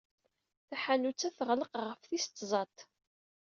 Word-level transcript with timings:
Taḥanut-a 0.69 1.29
tɣelleq 1.37 1.71
ɣef 1.87 2.01
tis 2.03 2.25
tẓat. 2.27 2.77